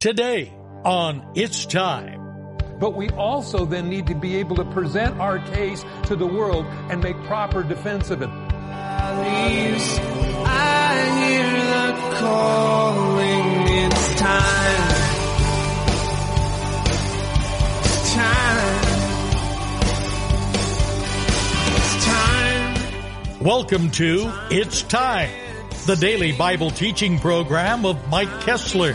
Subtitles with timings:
[0.00, 0.52] Today
[0.84, 2.20] on It's Time.
[2.78, 6.66] But we also then need to be able to present our case to the world
[6.88, 8.28] and make proper defense of it.
[8.28, 9.10] I
[11.18, 13.66] hear the calling.
[13.66, 14.92] It's time.
[17.80, 18.78] It's time.
[21.74, 23.40] It's time.
[23.40, 25.30] Welcome to It's Time,
[25.86, 28.94] the daily Bible teaching program of Mike Kessler,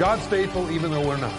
[0.00, 1.34] God's faithful even though we're not.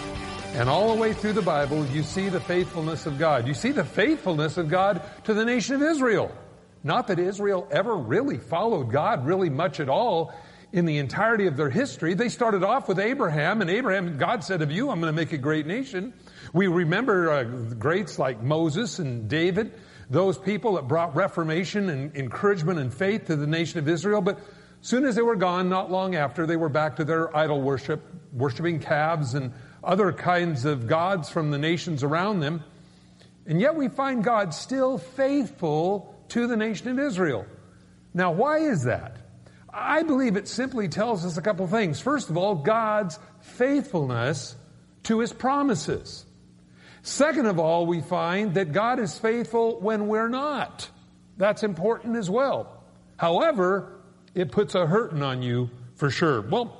[0.54, 3.48] And all the way through the Bible, you see the faithfulness of God.
[3.48, 6.30] You see the faithfulness of God to the nation of Israel.
[6.84, 10.32] Not that Israel ever really followed God really much at all
[10.72, 12.14] in the entirety of their history.
[12.14, 15.32] They started off with Abraham, and Abraham, God said of you, I'm going to make
[15.32, 16.14] a great nation.
[16.52, 19.72] We remember uh, greats like Moses and David,
[20.08, 24.20] those people that brought reformation and encouragement and faith to the nation of Israel.
[24.20, 24.38] But
[24.82, 28.02] soon as they were gone, not long after, they were back to their idol worship,
[28.32, 29.52] worshiping calves and
[29.82, 32.62] other kinds of gods from the nations around them.
[33.46, 37.46] And yet we find God still faithful to the nation of Israel.
[38.12, 39.16] Now, why is that?
[39.72, 42.00] I believe it simply tells us a couple things.
[42.00, 44.54] First of all, God's faithfulness
[45.04, 46.26] to his promises.
[47.02, 50.88] Second of all, we find that God is faithful when we're not.
[51.36, 52.84] That's important as well.
[53.16, 53.91] However,
[54.34, 56.40] it puts a hurting on you for sure.
[56.40, 56.78] Well,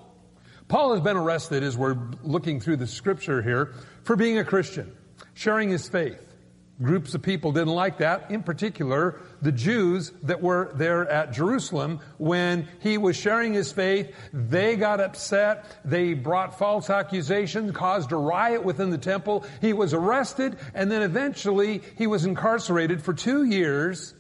[0.69, 4.92] Paul has been arrested as we're looking through the scripture here for being a Christian,
[5.34, 6.33] sharing his faith.
[6.80, 12.01] Groups of people didn't like that, in particular, the Jews that were there at Jerusalem
[12.17, 14.12] when he was sharing his faith.
[14.33, 15.67] They got upset.
[15.85, 19.45] They brought false accusations, caused a riot within the temple.
[19.61, 24.14] He was arrested and then eventually he was incarcerated for two years.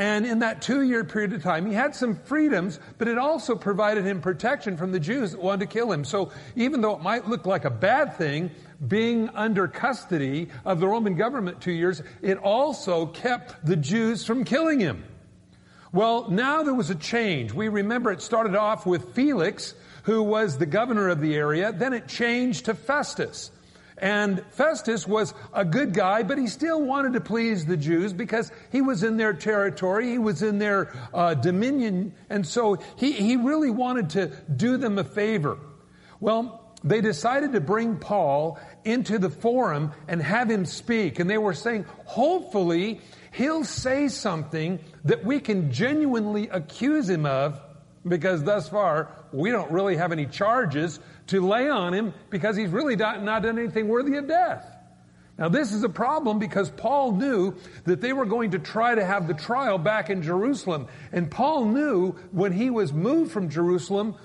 [0.00, 3.54] And in that two year period of time, he had some freedoms, but it also
[3.54, 6.06] provided him protection from the Jews that wanted to kill him.
[6.06, 8.50] So even though it might look like a bad thing,
[8.88, 14.44] being under custody of the Roman government two years, it also kept the Jews from
[14.44, 15.04] killing him.
[15.92, 17.52] Well, now there was a change.
[17.52, 19.74] We remember it started off with Felix,
[20.04, 21.72] who was the governor of the area.
[21.72, 23.50] Then it changed to Festus.
[24.00, 28.50] And Festus was a good guy, but he still wanted to please the Jews because
[28.72, 33.36] he was in their territory, he was in their uh, dominion, and so he, he
[33.36, 35.58] really wanted to do them a favor.
[36.18, 41.18] Well, they decided to bring Paul into the forum and have him speak.
[41.18, 47.60] And they were saying, hopefully, he'll say something that we can genuinely accuse him of,
[48.06, 52.70] because thus far, we don't really have any charges to lay on him because he's
[52.70, 54.66] really not, not done anything worthy of death.
[55.38, 57.54] Now, this is a problem because Paul knew
[57.84, 60.86] that they were going to try to have the trial back in Jerusalem.
[61.12, 64.16] And Paul knew when he was moved from Jerusalem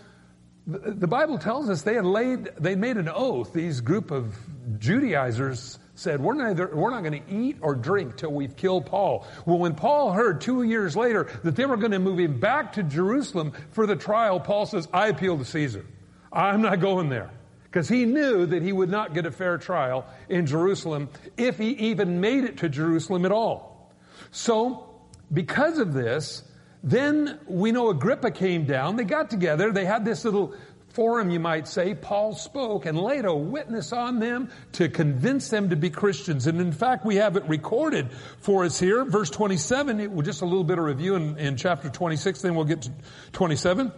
[0.68, 3.54] the Bible tells us they had laid, they made an oath.
[3.54, 4.36] These group of
[4.80, 9.26] Judaizers said, we're, neither, we're not going to eat or drink till we've killed Paul.
[9.46, 12.74] Well, when Paul heard two years later that they were going to move him back
[12.74, 15.86] to Jerusalem for the trial, Paul says, I appeal to Caesar.
[16.32, 17.32] I'm not going there.
[17.64, 21.70] Because he knew that he would not get a fair trial in Jerusalem if he
[21.72, 23.94] even made it to Jerusalem at all.
[24.32, 24.90] So,
[25.34, 26.44] because of this,
[26.84, 28.96] then we know Agrippa came down.
[28.96, 29.72] They got together.
[29.72, 30.54] They had this little
[30.96, 31.94] forum, you might say.
[31.94, 36.48] Paul spoke and laid a witness on them to convince them to be Christians.
[36.48, 39.04] And in fact, we have it recorded for us here.
[39.06, 42.66] Verse 27, it, just a little bit of review in, in chapter 26, then we'll
[42.66, 42.92] get to
[43.34, 43.92] 27.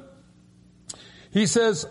[1.32, 1.86] He says,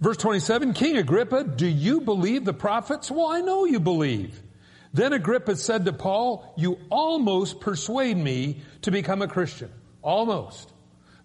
[0.00, 3.10] verse 27, King Agrippa, do you believe the prophets?
[3.10, 4.42] Well, I know you believe.
[4.92, 9.70] Then Agrippa said to Paul, you almost persuade me to become a Christian.
[10.02, 10.69] Almost.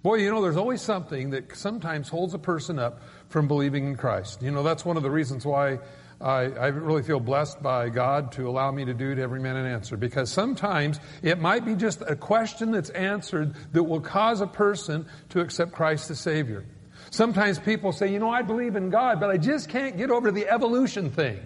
[0.05, 3.97] Boy, you know, there's always something that sometimes holds a person up from believing in
[3.97, 4.39] Christ.
[4.43, 5.79] You know, that's one of the reasons why
[6.21, 9.55] I, I, really feel blessed by God to allow me to do to every man
[9.55, 9.97] an answer.
[9.97, 15.07] Because sometimes it might be just a question that's answered that will cause a person
[15.29, 16.65] to accept Christ as Savior.
[17.09, 20.29] Sometimes people say, you know, I believe in God, but I just can't get over
[20.29, 21.39] the evolution thing.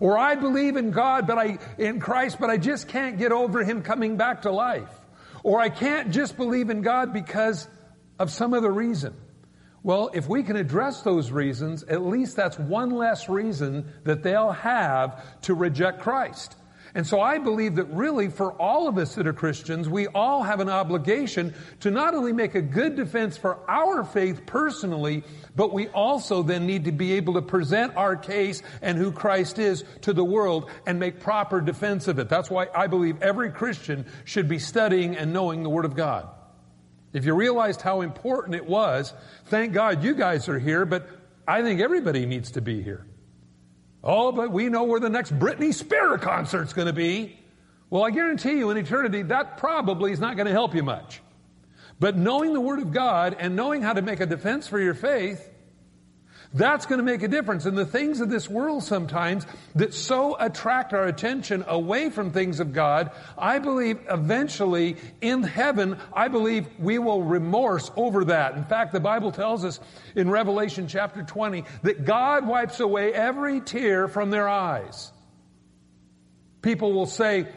[0.00, 3.62] Or I believe in God, but I, in Christ, but I just can't get over
[3.62, 4.90] Him coming back to life.
[5.44, 7.68] Or I can't just believe in God because
[8.18, 9.14] of some other reason.
[9.82, 14.52] Well, if we can address those reasons, at least that's one less reason that they'll
[14.52, 16.56] have to reject Christ.
[16.96, 20.44] And so I believe that really for all of us that are Christians, we all
[20.44, 25.24] have an obligation to not only make a good defense for our faith personally,
[25.56, 29.58] but we also then need to be able to present our case and who Christ
[29.58, 32.28] is to the world and make proper defense of it.
[32.28, 36.28] That's why I believe every Christian should be studying and knowing the Word of God.
[37.14, 39.14] If you realized how important it was,
[39.46, 41.08] thank God you guys are here, but
[41.46, 43.06] I think everybody needs to be here.
[44.02, 47.38] Oh, but we know where the next Britney Spears concert's going to be.
[47.88, 51.22] Well, I guarantee you in eternity, that probably is not going to help you much.
[52.00, 54.94] But knowing the Word of God and knowing how to make a defense for your
[54.94, 55.48] faith
[56.54, 57.66] that's going to make a difference.
[57.66, 62.60] And the things of this world sometimes that so attract our attention away from things
[62.60, 68.56] of God, I believe eventually in heaven, I believe we will remorse over that.
[68.56, 69.80] In fact, the Bible tells us
[70.14, 75.10] in Revelation chapter 20 that God wipes away every tear from their eyes.
[76.62, 77.48] People will say,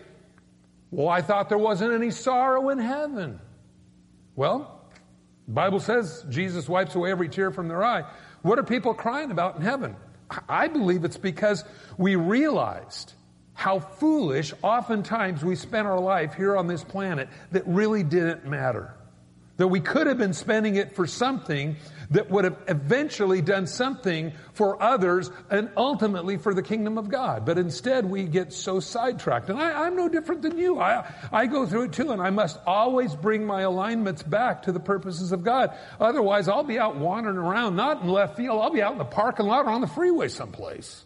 [0.89, 3.39] well, I thought there wasn't any sorrow in heaven.
[4.35, 4.81] Well,
[5.47, 8.03] the Bible says Jesus wipes away every tear from their eye.
[8.47, 9.93] What are people crying about in heaven?
[10.47, 11.65] I believe it's because
[11.97, 13.11] we realized
[13.53, 18.93] how foolish oftentimes we spent our life here on this planet that really didn't matter.
[19.57, 21.75] That we could have been spending it for something
[22.11, 27.45] that would have eventually done something for others and ultimately for the kingdom of God.
[27.45, 29.49] But instead we get so sidetracked.
[29.49, 30.79] And I, am no different than you.
[30.79, 34.71] I, I go through it too and I must always bring my alignments back to
[34.71, 35.77] the purposes of God.
[35.99, 39.05] Otherwise I'll be out wandering around, not in left field, I'll be out in the
[39.05, 41.03] parking lot or on the freeway someplace.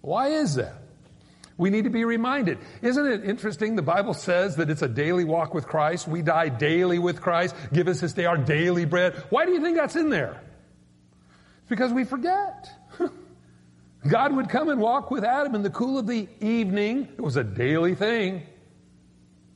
[0.00, 0.81] Why is that?
[1.62, 2.58] We need to be reminded.
[2.82, 3.76] Isn't it interesting?
[3.76, 6.08] The Bible says that it's a daily walk with Christ.
[6.08, 7.54] We die daily with Christ.
[7.72, 9.14] Give us this day our daily bread.
[9.30, 10.42] Why do you think that's in there?
[11.60, 12.68] It's because we forget.
[14.08, 17.06] God would come and walk with Adam in the cool of the evening.
[17.16, 18.42] It was a daily thing.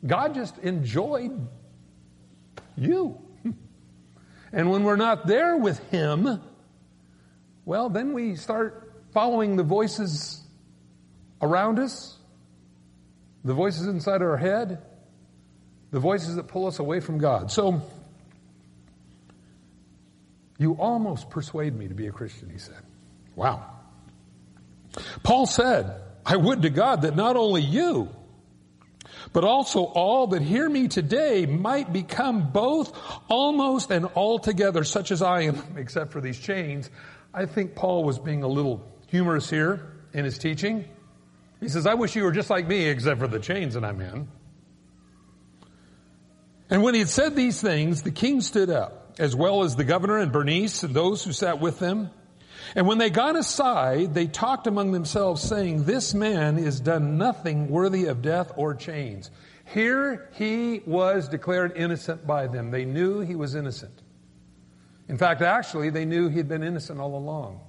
[0.06, 1.48] God just enjoyed
[2.76, 3.20] you.
[4.52, 6.40] And when we're not there with Him,
[7.64, 10.45] well, then we start following the voices
[11.40, 12.16] around us,
[13.44, 14.82] the voices inside our head,
[15.90, 17.50] the voices that pull us away from God.
[17.50, 17.82] So,
[20.58, 22.82] you almost persuade me to be a Christian, he said.
[23.34, 23.70] Wow.
[25.22, 28.08] Paul said, I would to God that not only you,
[29.32, 32.98] but also all that hear me today might become both
[33.28, 36.90] almost and altogether such as I am, except for these chains.
[37.34, 40.86] I think Paul was being a little humorous here in his teaching.
[41.60, 44.00] He says, I wish you were just like me, except for the chains that I'm
[44.00, 44.28] in.
[46.68, 49.84] And when he had said these things, the king stood up, as well as the
[49.84, 52.10] governor and Bernice and those who sat with them.
[52.74, 57.68] And when they got aside, they talked among themselves, saying, This man has done nothing
[57.68, 59.30] worthy of death or chains.
[59.72, 62.70] Here he was declared innocent by them.
[62.70, 64.02] They knew he was innocent.
[65.08, 67.60] In fact, actually, they knew he had been innocent all along.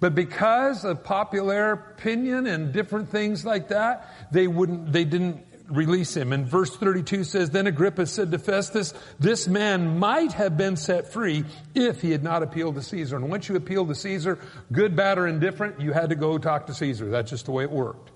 [0.00, 6.16] But because of popular opinion and different things like that, they wouldn't, they didn't release
[6.16, 6.32] him.
[6.32, 11.12] And verse 32 says, Then Agrippa said to Festus, This man might have been set
[11.12, 11.44] free
[11.74, 13.16] if he had not appealed to Caesar.
[13.16, 14.38] And once you appealed to Caesar,
[14.72, 17.10] good, bad, or indifferent, you had to go talk to Caesar.
[17.10, 18.10] That's just the way it worked.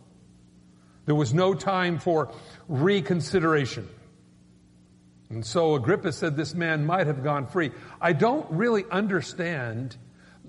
[1.06, 2.32] There was no time for
[2.66, 3.88] reconsideration.
[5.28, 7.72] And so Agrippa said this man might have gone free.
[8.00, 9.96] I don't really understand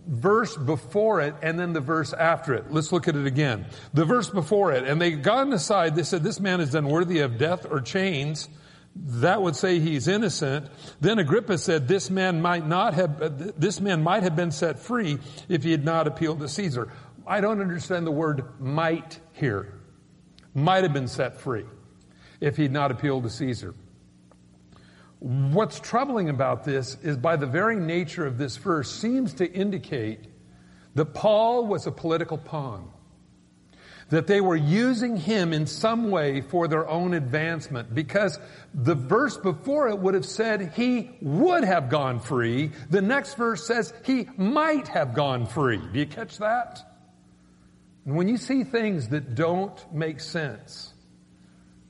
[0.08, 2.72] verse before it and then the verse after it.
[2.72, 3.66] Let's look at it again.
[3.94, 7.38] The verse before it, and they gone aside, they said, this man is unworthy of
[7.38, 8.48] death or chains.
[8.96, 10.68] That would say he's innocent.
[11.02, 15.20] Then Agrippa said, this man might not have, this man might have been set free
[15.50, 16.92] if he had not appealed to Caesar.
[17.28, 19.74] I don't understand the word might here.
[20.54, 21.66] Might have been set free
[22.40, 23.76] if he'd not appealed to Caesar.
[25.25, 30.20] What's troubling about this is by the very nature of this verse seems to indicate
[30.94, 32.91] that Paul was a political pawn.
[34.10, 38.38] That they were using him in some way for their own advancement because
[38.75, 42.70] the verse before it would have said he would have gone free.
[42.91, 45.82] The next verse says he might have gone free.
[45.91, 46.84] Do you catch that?
[48.05, 50.94] And when you see things that don't make sense,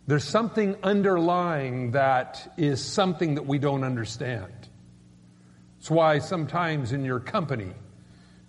[0.07, 4.53] there's something underlying that is something that we don't understand.
[5.79, 7.71] It's why sometimes in your company,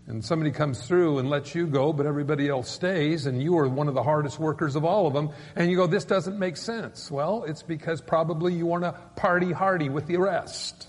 [0.06, 3.66] and somebody comes through and lets you go, but everybody else stays, and you are
[3.68, 6.56] one of the hardest workers of all of them, and you go, this doesn't make
[6.56, 7.10] sense.
[7.10, 10.88] Well, it's because probably you want to party hardy with the rest.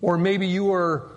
[0.00, 1.10] Or maybe you were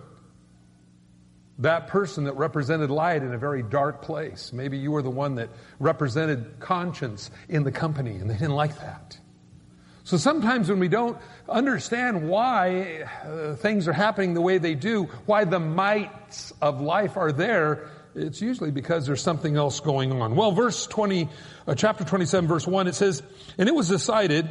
[1.60, 4.54] that person that represented light in a very dark place.
[4.54, 5.50] Maybe you were the one that
[5.80, 9.18] represented conscience in the company and they didn't like that.
[10.04, 11.18] So sometimes when we don't
[11.50, 17.18] understand why uh, things are happening the way they do, why the mites of life
[17.18, 20.36] are there, it's usually because there's something else going on.
[20.36, 21.28] Well, verse 20,
[21.68, 23.22] uh, chapter 27, verse 1, it says,
[23.58, 24.48] And it was decided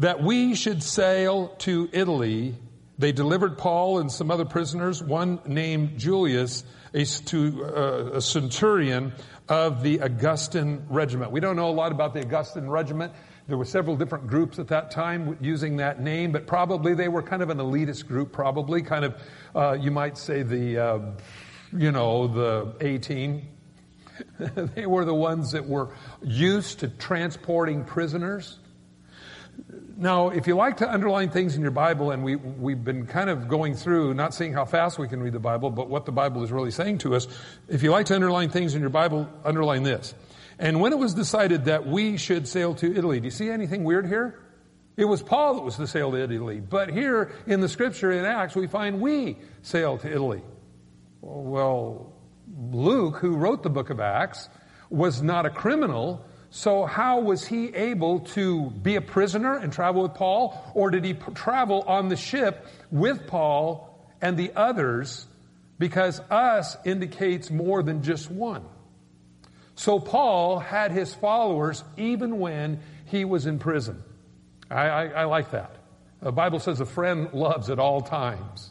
[0.00, 2.56] that we should sail to Italy.
[2.98, 9.12] They delivered Paul and some other prisoners, one named Julius, a, to uh, a centurion
[9.48, 11.30] of the Augustan regiment.
[11.30, 13.12] We don't know a lot about the Augustan regiment.
[13.48, 17.22] There were several different groups at that time using that name, but probably they were
[17.22, 19.22] kind of an elitist group, probably kind of,
[19.54, 20.98] uh, you might say the, uh,
[21.76, 23.46] you know, the A team.
[24.40, 28.58] they were the ones that were used to transporting prisoners.
[29.98, 33.30] Now, if you like to underline things in your Bible, and we, we've been kind
[33.30, 36.12] of going through, not seeing how fast we can read the Bible, but what the
[36.12, 37.26] Bible is really saying to us,
[37.66, 40.14] if you like to underline things in your Bible, underline this.
[40.58, 43.84] And when it was decided that we should sail to Italy, do you see anything
[43.84, 44.38] weird here?
[44.98, 46.60] It was Paul that was to sail to Italy.
[46.60, 50.42] But here in the scripture in Acts, we find we sail to Italy.
[51.22, 52.12] Well,
[52.70, 54.50] Luke, who wrote the book of Acts,
[54.90, 56.24] was not a criminal.
[56.56, 60.58] So how was he able to be a prisoner and travel with Paul?
[60.72, 65.26] Or did he p- travel on the ship with Paul and the others?
[65.78, 68.64] Because us indicates more than just one.
[69.74, 74.02] So Paul had his followers even when he was in prison.
[74.70, 75.76] I, I, I like that.
[76.22, 78.70] The Bible says a friend loves at all times.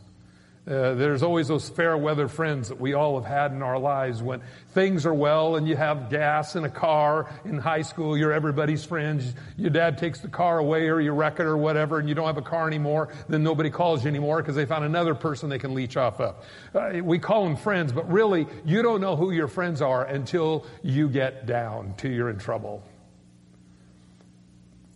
[0.67, 4.23] Uh, there's always those fair weather friends that we all have had in our lives
[4.23, 8.33] when things are well and you have gas in a car in high school, you're
[8.33, 9.35] everybody's friends.
[9.57, 12.25] Your dad takes the car away or you wreck it or whatever and you don't
[12.25, 15.59] have a car anymore, then nobody calls you anymore because they found another person they
[15.59, 16.35] can leech off of.
[16.73, 20.65] Uh, we call them friends, but really you don't know who your friends are until
[20.81, 22.81] you get down till you're in trouble.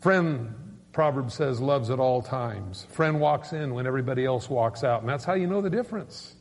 [0.02, 0.56] Friend
[1.00, 2.86] Proverb says loves at all times.
[2.89, 6.36] Friend walks in when everybody else walks out, and that's how you know the difference.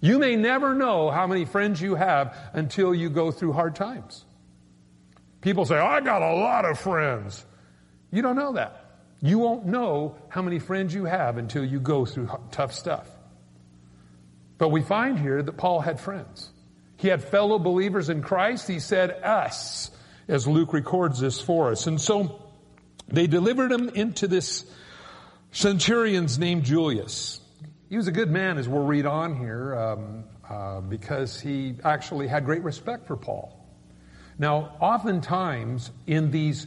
[0.00, 4.24] You may never know how many friends you have until you go through hard times.
[5.42, 7.46] People say, I got a lot of friends.
[8.10, 8.98] You don't know that.
[9.20, 13.08] You won't know how many friends you have until you go through tough stuff.
[14.58, 16.50] But we find here that Paul had friends.
[16.96, 18.66] He had fellow believers in Christ.
[18.66, 19.92] He said us,
[20.26, 21.86] as Luke records this for us.
[21.86, 22.41] And so,
[23.12, 24.64] they delivered him into this
[25.52, 27.40] centurion's named Julius.
[27.88, 32.26] He was a good man, as we'll read on here, um, uh, because he actually
[32.26, 33.58] had great respect for Paul.
[34.38, 36.66] Now, oftentimes in these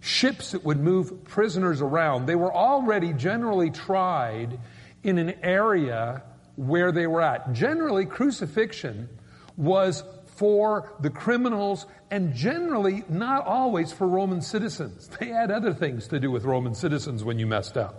[0.00, 4.58] ships that would move prisoners around, they were already generally tried
[5.04, 6.22] in an area
[6.56, 7.52] where they were at.
[7.52, 9.08] Generally, crucifixion
[9.56, 10.02] was
[10.36, 15.08] for the criminals and generally not always for Roman citizens.
[15.18, 17.94] They had other things to do with Roman citizens when you messed up.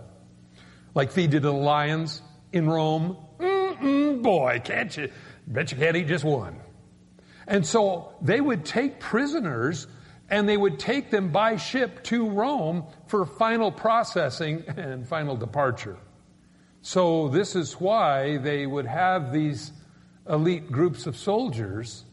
[0.94, 3.16] Like feed to the lions in Rome.
[3.38, 5.10] Mm-mm, boy, can't you?
[5.46, 6.60] Bet you can't eat just one.
[7.46, 9.86] And so they would take prisoners
[10.28, 15.98] and they would take them by ship to Rome for final processing and final departure.
[16.82, 19.72] So this is why they would have these
[20.28, 22.05] elite groups of soldiers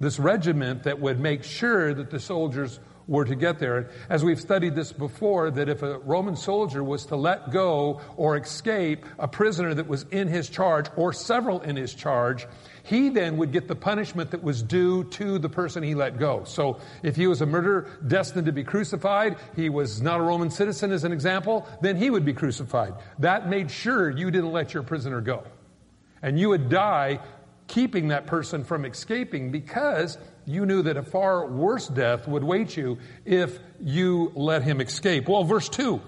[0.00, 3.90] this regiment that would make sure that the soldiers were to get there.
[4.08, 8.36] As we've studied this before, that if a Roman soldier was to let go or
[8.36, 12.46] escape a prisoner that was in his charge or several in his charge,
[12.82, 16.44] he then would get the punishment that was due to the person he let go.
[16.44, 20.50] So if he was a murderer destined to be crucified, he was not a Roman
[20.50, 22.94] citizen as an example, then he would be crucified.
[23.20, 25.44] That made sure you didn't let your prisoner go.
[26.22, 27.20] And you would die
[27.66, 32.76] keeping that person from escaping because you knew that a far worse death would wait
[32.76, 35.28] you if you let him escape.
[35.28, 36.00] Well, verse 2.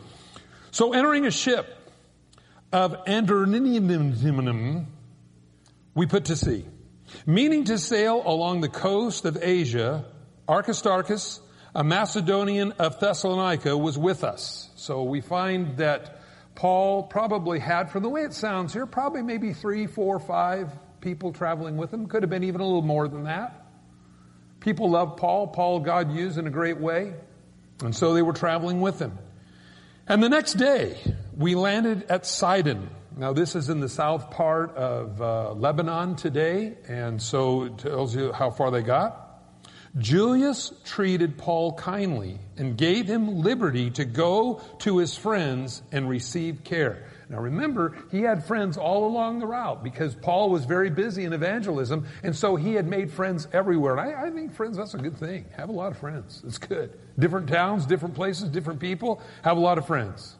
[0.70, 1.66] So entering a ship
[2.72, 4.86] of Adramyttium,
[5.94, 6.64] we put to sea.
[7.26, 10.04] Meaning to sail along the coast of Asia,
[10.48, 11.40] Aristarchus,
[11.74, 14.70] a Macedonian of Thessalonica, was with us.
[14.76, 16.20] So we find that
[16.54, 21.32] Paul probably had, from the way it sounds here, probably maybe three, four, five people
[21.32, 22.06] traveling with him.
[22.06, 23.66] Could have been even a little more than that.
[24.60, 25.48] People loved Paul.
[25.48, 27.14] Paul God used in a great way.
[27.82, 29.16] And so they were traveling with him.
[30.06, 30.98] And the next day,
[31.36, 32.90] we landed at Sidon.
[33.16, 38.14] Now this is in the south part of uh, Lebanon today, and so it tells
[38.14, 39.24] you how far they got.
[39.98, 46.62] Julius treated Paul kindly and gave him liberty to go to his friends and receive
[46.62, 47.07] care.
[47.30, 51.32] Now remember, he had friends all along the route because Paul was very busy in
[51.34, 53.96] evangelism, and so he had made friends everywhere.
[53.96, 55.44] And I, I think friends, that's a good thing.
[55.56, 56.42] Have a lot of friends.
[56.46, 56.98] It's good.
[57.18, 59.20] Different towns, different places, different people.
[59.42, 60.36] Have a lot of friends.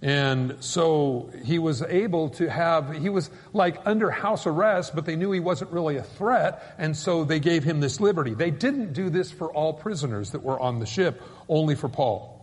[0.00, 5.16] And so he was able to have, he was like under house arrest, but they
[5.16, 8.34] knew he wasn't really a threat, and so they gave him this liberty.
[8.34, 12.37] They didn't do this for all prisoners that were on the ship, only for Paul.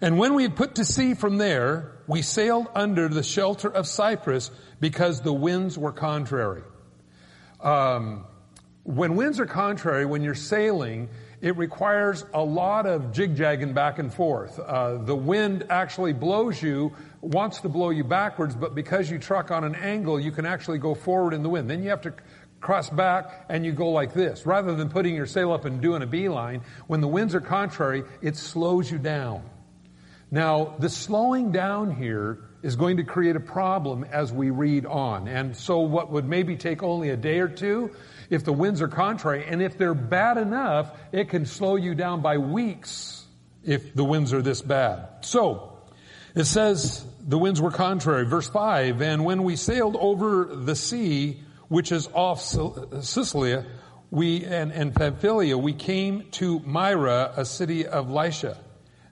[0.00, 3.86] And when we had put to sea from there, we sailed under the shelter of
[3.86, 4.50] Cyprus
[4.80, 6.62] because the winds were contrary.
[7.60, 8.24] Um,
[8.84, 11.08] when winds are contrary, when you're sailing,
[11.40, 14.58] it requires a lot of jig-jagging back and forth.
[14.58, 19.50] Uh, the wind actually blows you, wants to blow you backwards, but because you truck
[19.50, 21.68] on an angle, you can actually go forward in the wind.
[21.68, 22.14] Then you have to
[22.60, 24.46] cross back and you go like this.
[24.46, 28.04] Rather than putting your sail up and doing a beeline, when the winds are contrary,
[28.22, 29.42] it slows you down.
[30.30, 35.28] Now, the slowing down here is going to create a problem as we read on.
[35.28, 37.92] And so what would maybe take only a day or two
[38.30, 39.44] if the winds are contrary.
[39.46, 43.24] And if they're bad enough, it can slow you down by weeks
[43.64, 45.08] if the winds are this bad.
[45.22, 45.78] So,
[46.34, 48.26] it says the winds were contrary.
[48.26, 53.66] Verse 5, and when we sailed over the sea, which is off Cilicia,
[54.10, 58.56] we, and, and Pamphylia, we came to Myra, a city of Lycia.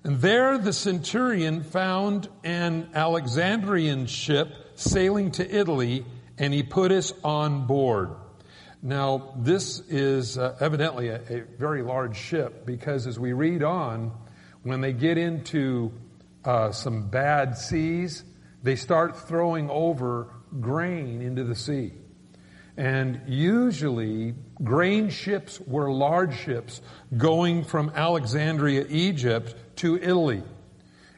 [0.06, 6.06] And there the centurion found an Alexandrian ship sailing to Italy,
[6.38, 8.10] and he put us on board.
[8.80, 14.12] Now, this is uh, evidently a, a, very large ship because as we read on,
[14.62, 15.90] when they get into
[16.44, 18.22] uh, some bad seas,
[18.62, 20.28] they start throwing over
[20.60, 21.94] grain into the sea.
[22.76, 26.80] And usually, grain ships were large ships
[27.16, 30.42] going from Alexandria, Egypt to Italy.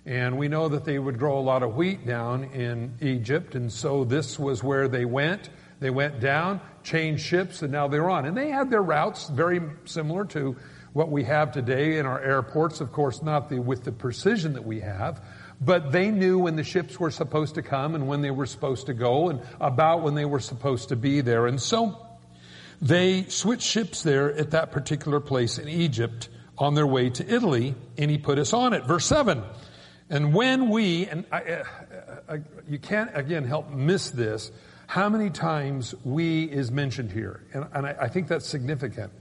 [0.06, 3.70] And we know that they would grow a lot of wheat down in Egypt, and
[3.70, 5.50] so this was where they went.
[5.80, 8.24] They went down, changed ships, and now they're on.
[8.24, 10.56] And they had their routes very similar to
[10.92, 14.64] what we have today in our airports, of course, not the, with the precision that
[14.64, 15.22] we have,
[15.60, 18.86] but they knew when the ships were supposed to come and when they were supposed
[18.86, 21.46] to go and about when they were supposed to be there.
[21.46, 22.06] And so
[22.80, 27.74] they switched ships there at that particular place in Egypt on their way to Italy,
[27.96, 28.84] and he put us on it.
[28.84, 29.42] Verse 7.
[30.10, 31.64] And when we, and I, I,
[32.34, 34.50] I, you can't again help miss this,
[34.86, 37.44] how many times we is mentioned here.
[37.52, 39.12] And, and I, think that's significant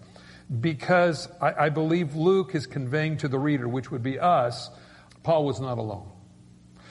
[0.61, 4.69] because I, believe Luke is conveying to the reader, which would be us,
[5.23, 6.09] Paul was not alone.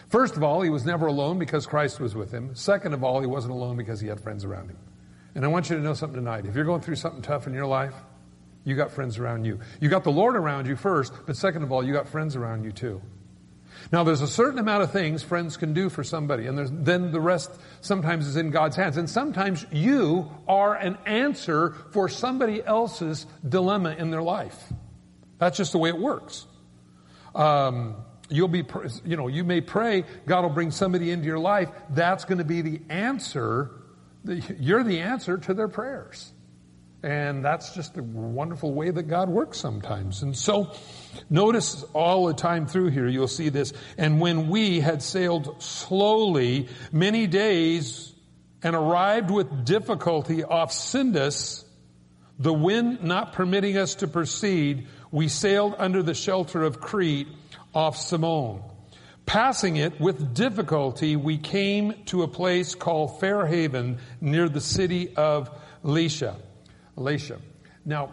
[0.08, 2.54] First of all, he was never alone because Christ was with him.
[2.54, 4.78] Second of all, he wasn't alone because he had friends around him.
[5.34, 6.44] And I want you to know something tonight.
[6.44, 7.94] If you're going through something tough in your life,
[8.66, 9.60] you got friends around you.
[9.80, 12.64] You got the Lord around you first, but second of all, you got friends around
[12.64, 13.00] you too.
[13.92, 17.20] Now, there's a certain amount of things friends can do for somebody, and then the
[17.20, 17.48] rest
[17.80, 18.96] sometimes is in God's hands.
[18.96, 24.60] And sometimes you are an answer for somebody else's dilemma in their life.
[25.38, 26.44] That's just the way it works.
[27.36, 27.94] Um,
[28.28, 28.64] you'll be,
[29.04, 31.68] you know, you may pray, God will bring somebody into your life.
[31.90, 33.70] That's going to be the answer.
[34.24, 36.32] You're the answer to their prayers.
[37.02, 40.22] And that's just a wonderful way that God works sometimes.
[40.22, 40.72] And so,
[41.28, 43.72] notice all the time through here, you'll see this.
[43.98, 48.14] And when we had sailed slowly many days
[48.62, 51.64] and arrived with difficulty off Cnidus,
[52.38, 57.28] the wind not permitting us to proceed, we sailed under the shelter of Crete
[57.74, 58.62] off Salmone.
[59.26, 65.14] Passing it with difficulty, we came to a place called Fair Haven near the city
[65.16, 65.50] of
[65.82, 66.36] Lycia.
[66.96, 67.38] Elisha.
[67.84, 68.10] Now,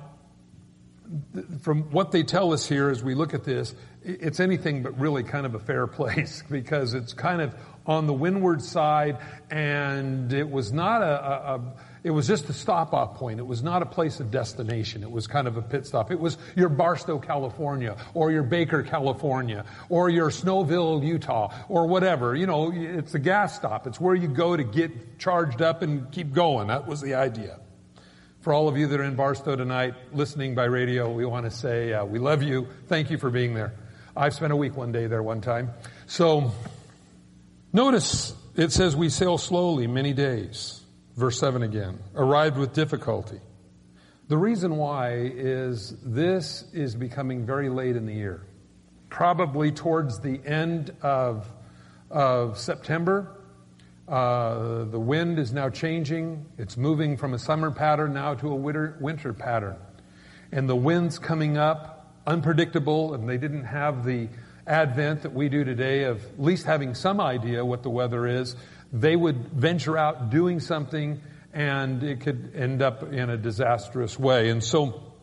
[1.61, 5.23] from what they tell us here as we look at this, it's anything but really
[5.23, 9.17] kind of a fair place because it's kind of on the windward side
[9.49, 13.39] and it was not a, a, a it was just a stop off point.
[13.39, 15.03] It was not a place of destination.
[15.03, 16.11] It was kind of a pit stop.
[16.11, 22.35] It was your Barstow, California, or your Baker, California, or your Snowville, Utah, or whatever.
[22.35, 23.87] You know, it's a gas stop.
[23.87, 26.67] It's where you go to get charged up and keep going.
[26.67, 27.59] That was the idea.
[28.43, 31.49] For all of you that are in Barstow tonight, listening by radio, we want to
[31.49, 32.67] say uh, we love you.
[32.88, 33.73] Thank you for being there.
[34.17, 35.71] I've spent a week one day there one time.
[36.08, 36.51] So,
[37.71, 40.82] notice it says we sail slowly many days.
[41.15, 41.99] Verse 7 again.
[42.15, 43.39] Arrived with difficulty.
[44.27, 48.45] The reason why is this is becoming very late in the year.
[49.08, 51.49] Probably towards the end of,
[52.12, 53.38] of September,
[54.07, 56.45] uh, the wind is now changing.
[56.57, 59.77] It's moving from a summer pattern now to a winter, winter pattern.
[60.51, 64.27] And the wind's coming up, unpredictable, and they didn't have the
[64.67, 68.55] advent that we do today of at least having some idea what the weather is,
[68.91, 71.21] they would venture out doing something
[71.53, 74.49] and it could end up in a disastrous way.
[74.49, 75.13] And so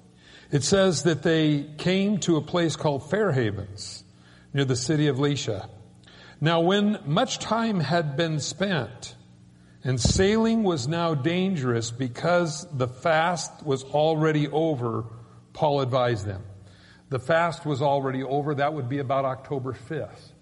[0.50, 4.04] it says that they came to a place called Fair Havens
[4.52, 5.68] near the city of Lisha.
[6.40, 9.14] Now when much time had been spent
[9.84, 15.04] and sailing was now dangerous because the fast was already over,
[15.52, 16.42] Paul advised them.
[17.10, 18.54] The fast was already over.
[18.54, 20.32] That would be about October 5th.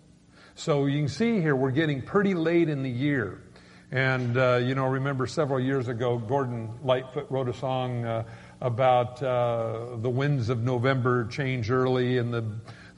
[0.55, 3.43] So you can see here we're getting pretty late in the year.
[3.91, 8.25] And, uh, you know, remember several years ago, Gordon Lightfoot wrote a song uh,
[8.61, 12.45] about uh, the winds of November change early and the,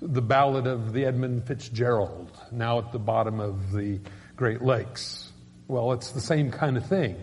[0.00, 4.00] the ballad of the Edmund Fitzgerald, now at the bottom of the
[4.36, 5.30] Great Lakes.
[5.68, 7.16] Well, it's the same kind of thing.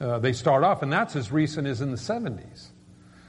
[0.00, 2.68] Uh, they start off, and that's as recent as in the 70s.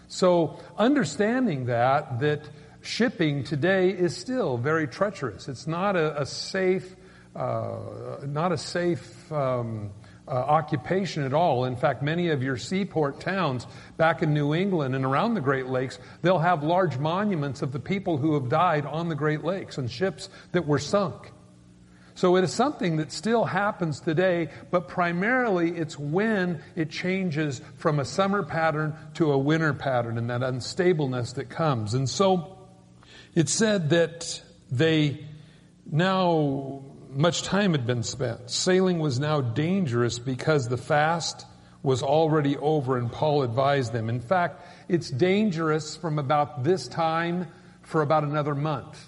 [0.08, 2.41] So understanding that, that
[2.82, 5.47] shipping today is still very treacherous.
[5.47, 6.95] It's not a, a safe,
[7.36, 7.78] uh,
[8.25, 9.91] not a safe um,
[10.27, 11.65] uh, occupation at all.
[11.65, 15.67] In fact, many of your seaport towns back in New England and around the Great
[15.67, 19.77] Lakes, they'll have large monuments of the people who have died on the Great Lakes
[19.77, 21.31] and ships that were sunk.
[22.15, 27.99] So it is something that still happens today, but primarily it's when it changes from
[27.99, 31.93] a summer pattern to a winter pattern and that unstableness that comes.
[31.93, 32.57] And so
[33.35, 35.25] it said that they
[35.91, 36.83] now,
[37.15, 38.51] much time had been spent.
[38.51, 41.45] Sailing was now dangerous because the fast
[41.82, 44.10] was already over and Paul advised them.
[44.10, 47.47] In fact, it's dangerous from about this time
[47.84, 48.99] for about another month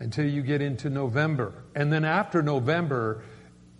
[0.00, 1.54] until you get into November.
[1.74, 3.22] And then after November,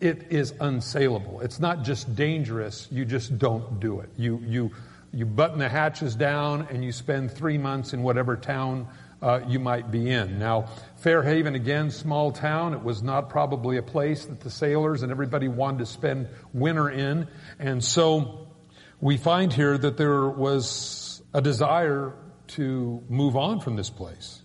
[0.01, 1.41] it is unsailable.
[1.41, 4.09] It's not just dangerous, you just don't do it.
[4.17, 4.71] You, you,
[5.13, 8.89] you button the hatches down and you spend three months in whatever town
[9.25, 10.39] uh, you might be in.
[10.39, 12.75] Now, Fairhaven, again, small town.
[12.75, 16.91] It was not probably a place that the sailors and everybody wanted to spend winter
[16.91, 17.29] in.
[17.59, 18.49] And so
[19.01, 22.13] we find here that there was a desire
[22.49, 24.43] to move on from this place.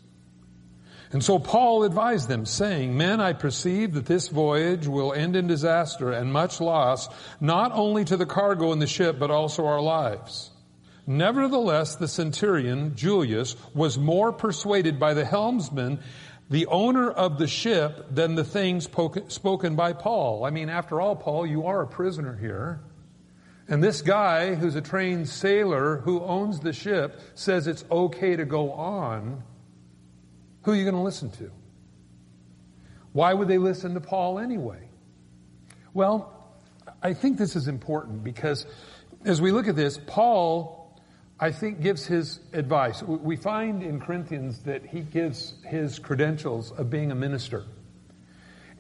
[1.12, 5.48] And so Paul advised them, saying, Men, I perceive that this voyage will end in
[5.48, 7.10] disaster and much loss,
[7.42, 10.52] not only to the cargo and the ship, but also our lives.
[11.10, 16.02] Nevertheless, the centurion, Julius, was more persuaded by the helmsman,
[16.52, 18.88] the owner of the ship, than the things
[19.30, 20.46] spoken by Paul.
[20.46, 22.82] I mean, after all, Paul, you are a prisoner here.
[23.68, 28.46] And this guy, who's a trained sailor who owns the ship, says it's okay to
[28.46, 29.42] go on.
[30.62, 31.52] Who are you going to listen to?
[33.14, 34.88] Why would they listen to Paul anyway?
[35.92, 36.52] Well,
[37.02, 38.68] I think this is important because
[39.26, 40.79] as we look at this, Paul
[41.40, 43.02] I think gives his advice.
[43.02, 47.64] We find in Corinthians that he gives his credentials of being a minister.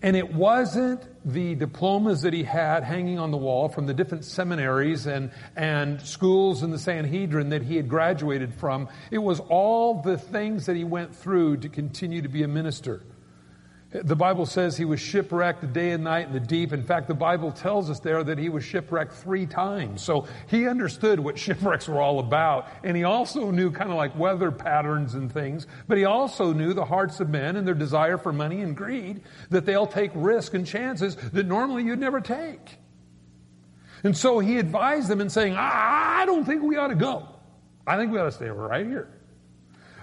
[0.01, 4.23] And it wasn't the diplomas that he had hanging on the wall from the different
[4.23, 8.87] seminaries and, and schools in the Sanhedrin that he had graduated from.
[9.11, 13.03] It was all the things that he went through to continue to be a minister.
[13.91, 16.73] The Bible says he was shipwrecked day and night in the deep.
[16.73, 20.03] In fact, the Bible tells us there that he was shipwrecked three times.
[20.03, 22.67] So he understood what shipwrecks were all about.
[22.83, 25.65] And he also knew kind of like weather patterns and things.
[25.87, 29.21] But he also knew the hearts of men and their desire for money and greed,
[29.49, 32.77] that they'll take risks and chances that normally you'd never take.
[34.03, 37.27] And so he advised them in saying, I don't think we ought to go.
[37.87, 39.09] I think we ought to stay right here.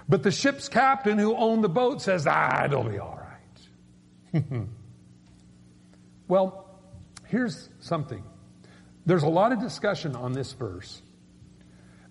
[0.09, 3.16] But the ship's captain who owned the boat says, ah, it'll be all.
[6.27, 6.79] well,
[7.27, 8.23] here's something.
[9.05, 11.01] There's a lot of discussion on this verse.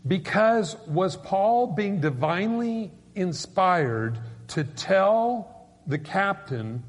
[0.07, 6.85] Because was Paul being divinely inspired to tell the captain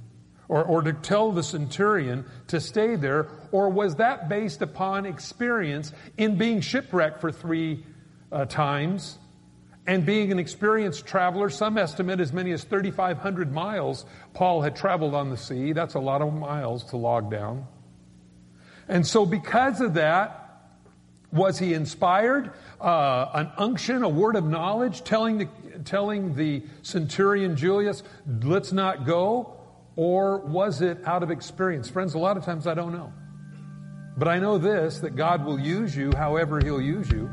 [0.49, 5.91] or, or to tell the centurion to stay there, or was that based upon experience
[6.17, 7.83] in being shipwrecked for three
[8.31, 9.17] uh, times
[9.87, 15.15] and being an experienced traveler, some estimate as many as 3,500 miles Paul had traveled
[15.15, 15.71] on the sea.
[15.71, 17.65] That's a lot of miles to log down.
[18.89, 20.43] And so because of that,
[21.31, 22.51] was he inspired?
[22.79, 25.47] Uh, an unction, a word of knowledge, telling the,
[25.85, 28.03] telling the centurion Julius,
[28.43, 29.55] let's not go?
[29.95, 31.89] Or was it out of experience?
[31.89, 33.11] Friends, a lot of times I don't know.
[34.17, 37.29] But I know this, that God will use you however he'll use you.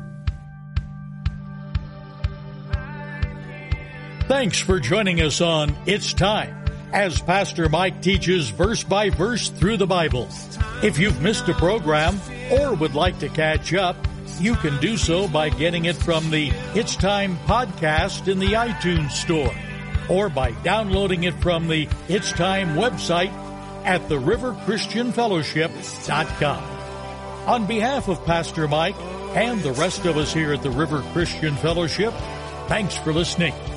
[4.27, 9.77] Thanks for joining us on It's Time as Pastor Mike teaches verse by verse through
[9.77, 10.27] the Bible.
[10.81, 12.19] If you've missed a program
[12.51, 13.95] or would like to catch up,
[14.39, 19.11] you can do so by getting it from the It's Time podcast in the iTunes
[19.11, 19.53] Store.
[20.07, 23.31] or by downloading it from the It's Time website
[23.85, 26.63] at theriverchristianfellowship.com.
[27.47, 28.95] On behalf of Pastor Mike
[29.35, 32.13] and the rest of us here at the River Christian Fellowship,
[32.67, 33.53] thanks for listening